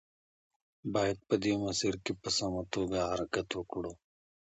باید 0.93 1.17
په 1.27 1.35
دې 1.43 1.53
مسیر 1.63 1.93
کې 2.03 2.13
په 2.21 2.29
سمه 2.37 2.61
توګه 2.73 2.97
حرکت 3.11 3.47
وکړو. 3.53 3.93